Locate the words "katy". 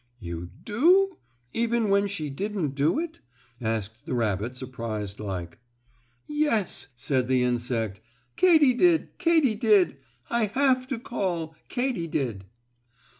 8.35-8.73, 9.19-9.53, 11.69-12.07